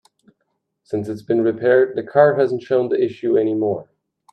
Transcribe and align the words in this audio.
Since 0.83 1.09
it's 1.09 1.21
been 1.21 1.43
repaired, 1.43 1.95
the 1.95 2.01
car 2.01 2.33
hasn't 2.33 2.63
shown 2.63 2.89
the 2.89 2.99
issue 2.99 3.37
any 3.37 3.53
more. 3.53 3.87